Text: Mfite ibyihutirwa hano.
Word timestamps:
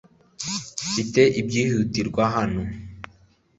Mfite 0.89 1.21
ibyihutirwa 1.41 2.23
hano. 2.35 2.61